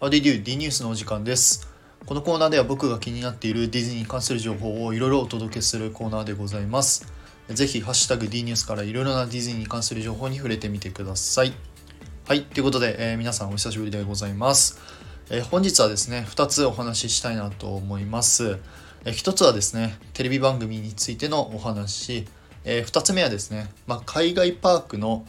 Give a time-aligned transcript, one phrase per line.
[0.00, 0.42] How did you?
[0.42, 1.68] D ニュースのお時間です。
[2.06, 7.12] このコーナーでは僕が気になっているディズニーに関する情報をいろいろお届けするコーナーでございます。
[7.50, 11.52] ぜひ、ハッシュタグ D ニュースからいろいろなディズニーに関する情報に触れてみてください。
[12.26, 14.80] はい、ということで、えー皆さんお久しぶりでございます。
[15.28, 18.56] えー本日はですね、2つお話ししたいなと思います。
[19.04, 22.26] えー1つはですね、テレビ番組についてのお話、
[22.64, 25.26] え2つ目はですね、まあ、海外パークの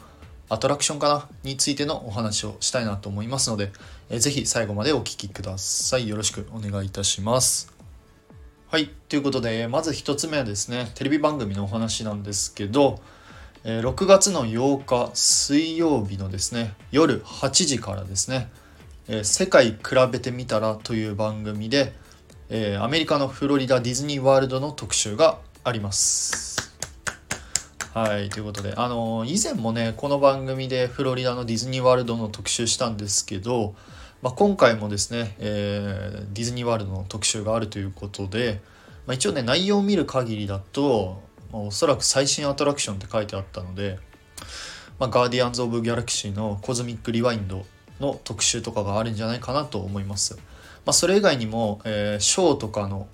[0.52, 1.30] アトラクションかな？
[1.44, 3.72] についてのお話をしたいなと思いますので、
[4.10, 6.10] えーぜひ最後までお聞きください。
[6.10, 7.74] よろしくお願いいたします。
[8.68, 13.00] はい、ということで、まず1つ目はですね、テレビ番組のお話なんですけど、
[13.64, 18.50] え6月の8日水曜日のですね、夜8時からですね、
[19.08, 19.78] え世界比
[20.12, 21.94] べてみたらという番組で、
[22.50, 26.61] えアメリカのフロリダディズニーワールドの特集があります。
[27.94, 33.76] はい、ということで、あの以前もね、この番組でフロリダのディズニーワールドの特集したんですけど、
[34.22, 38.62] まあ、今回もですね、えーディズニーワールドの特集があるということで、
[39.08, 44.00] まあ、一応ね、内容を見る限りだと、まあおそらく最新アトラクションって書いてあったので、
[44.98, 47.66] まあ、ガーディアンズ・オブ・ギャラクシーのコズミック・リワインド
[48.00, 50.36] の特集とかがあるんじゃないかなと思います。
[50.36, 53.10] まあ、それ以外にも、えーショーとかの、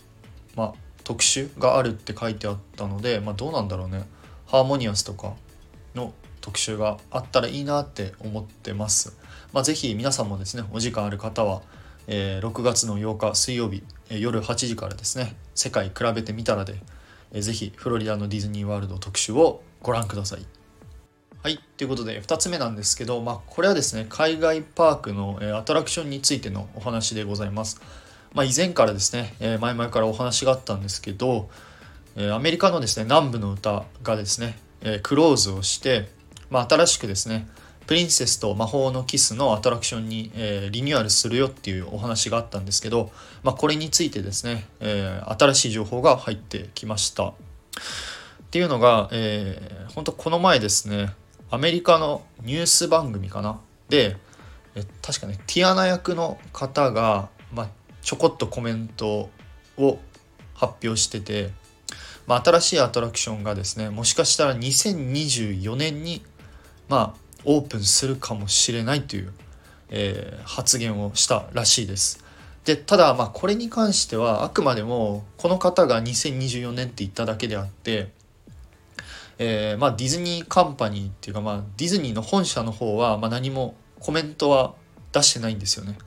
[0.55, 4.05] まあ、特集があるって書いてあったので、まあ、どうなんだろうね。
[4.47, 5.33] ハーモニアスとか
[5.93, 9.17] の特集があったらいいなって思ってます。
[9.53, 11.61] まあ、ぜひ皆さんもですね、お時間ある方は、
[12.07, 16.75] えー6月の8日水曜日、えー夜8時からですね、世界比べてみたらで、
[17.33, 20.45] えーぜひフロリダのディズニーワールド特集をご覧ください。
[21.43, 27.81] はい、ということで2つ目なんですけど、まあ、これはですね海外パークの、えアトラクションについてのお話でございます。
[28.33, 31.49] まあ、以前からですね、え前々からお話があったんですけど、
[32.17, 36.09] えアメリカのですね南部の歌がですね、えクローズをして、
[36.49, 37.47] まあ、新しくですね
[37.85, 43.11] プリンセスと魔法のキスのアトラクションに、えリニューアルするよっていうお話があったんですけど、
[43.43, 47.29] まあ、これについてですね、え新しい情報が入ってきました。
[47.29, 47.33] っ
[48.49, 51.13] ていうのが、えー、本当この前ですね
[51.51, 53.59] アメリカのニュース番組かな？
[53.89, 54.15] で
[54.73, 57.69] え確かねティアナ役の方が、まあ、
[58.01, 59.29] ちょこっとコメント
[59.77, 59.99] を
[60.53, 61.51] 発表してて、
[62.27, 66.21] まあ、新しいアトラクションがですねもしかしたら2024年に、
[66.89, 69.33] まあ、オープンするかもしれないという、
[69.89, 72.23] えー発言をしたらしいです。
[72.65, 78.11] でただまあこれに関してはあくまでもこの方が2024年って言っただけであって
[79.39, 84.73] えーまあ、ディズニーカンパニーっていうか、まあ、ディズニーの本社の方は、ま、何もコメントは
[85.11, 85.97] 出してないんですよね。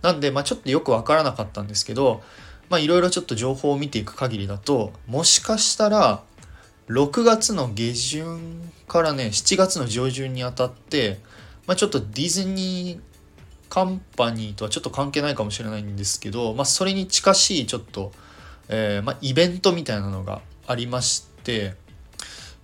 [0.00, 2.22] なんで、まあ、ちょっとよくわからなかったんですけど、
[2.68, 6.22] まあ、いろいろちょっと情報を見ていく限りだと、もしかしたら、
[6.88, 11.20] 6月の下旬からね、7月の上旬にあたって、
[11.66, 13.00] まあ、ちょっとディズニー
[13.68, 18.12] カンパニーとはちょっと関係ないかもしれないんですけど、まあ、それに近しいちょっと、
[18.68, 21.74] えーまあ、イベントみたいなのがありまして、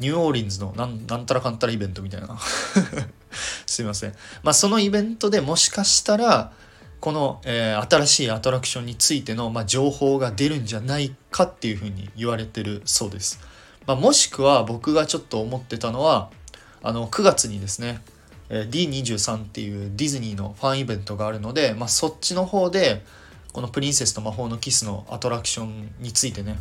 [0.01, 2.39] ニューオーリンズのなんなんたらかんたらイベントみたいな。
[3.67, 4.15] すいません。
[4.43, 6.53] まあそのイベントでもしかしたら、
[7.05, 13.41] この、えー新しいアトラクションについての、まあ、情報が出るんじゃないかっていうふうに言われてるそうです。
[13.85, 16.31] まあ、もしくは僕がちょっと思ってたのは、
[16.83, 18.01] あの9月にですね、
[18.49, 23.05] え D23 っていうディズニーのファンイベントがあるので、まあ、そっちの方で
[23.53, 26.57] このプリンセスと魔法のキスのアトラクションについてね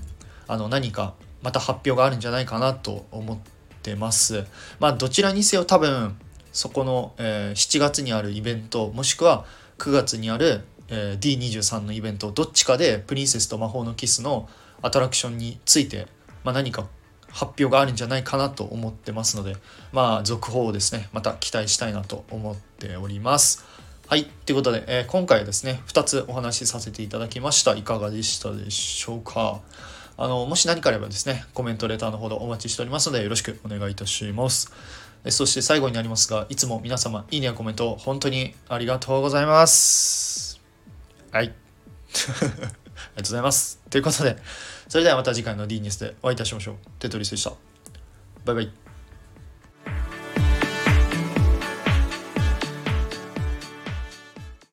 [0.49, 3.37] あの何かまた発表があるんじゃないかなと思っ
[3.81, 4.45] てます。
[4.81, 6.17] まあどちらにせよ多分
[6.51, 9.45] そこの、えー7月にあるイベントもしくは
[9.83, 14.47] 9月にある、えー D23 のイベントどっちかでプリンセスと魔法のキスの
[14.81, 16.07] アトラクションについて、
[16.45, 16.87] まあ、何か
[17.27, 19.57] 発表があるんじゃないかなと思ってますので
[19.91, 23.65] まあ続報をですねまた期待したいなと思っております。
[24.07, 24.25] はい。
[24.25, 27.73] ということで、えー今回はですね、2つお話しさせていただきました。
[27.73, 29.61] いかがでしたでしょうか
[30.17, 34.71] あの、もし何かあればですね、コメント、レターのほどお待ちしておりますので、よろしくお願いいたします。
[35.31, 40.59] そして最後になりますが、いつも皆様、いいねやコメント、本当にありがとうございます。
[41.31, 41.45] はい。
[41.47, 42.73] ありがと
[43.17, 43.79] うございます。
[43.89, 44.37] ということで、
[44.89, 46.75] それではまた次回の D ニュースでお会いいたしましょう。
[46.99, 47.53] テトリスでした。
[48.45, 48.82] バイバイ。